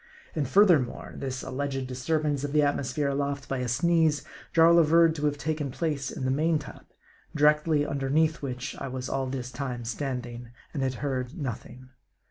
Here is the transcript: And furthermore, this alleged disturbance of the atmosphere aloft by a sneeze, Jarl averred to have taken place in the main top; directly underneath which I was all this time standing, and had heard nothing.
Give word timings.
And 0.33 0.47
furthermore, 0.47 1.13
this 1.15 1.43
alleged 1.43 1.85
disturbance 1.85 2.43
of 2.43 2.53
the 2.53 2.63
atmosphere 2.63 3.07
aloft 3.09 3.47
by 3.47 3.59
a 3.59 3.67
sneeze, 3.67 4.23
Jarl 4.51 4.79
averred 4.79 5.13
to 5.13 5.25
have 5.27 5.37
taken 5.37 5.69
place 5.69 6.09
in 6.09 6.25
the 6.25 6.31
main 6.31 6.57
top; 6.57 6.87
directly 7.35 7.85
underneath 7.85 8.41
which 8.41 8.75
I 8.81 8.87
was 8.87 9.09
all 9.09 9.27
this 9.27 9.51
time 9.51 9.85
standing, 9.85 10.49
and 10.73 10.81
had 10.81 10.95
heard 11.05 11.37
nothing. 11.37 11.89